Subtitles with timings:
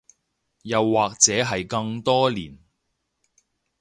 [0.63, 2.57] 又或者係更多年